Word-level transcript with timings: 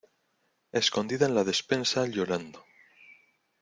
escondida 0.79 1.27
en 1.27 1.35
la 1.35 1.43
despensa 1.43 2.07
llorando 2.07 2.65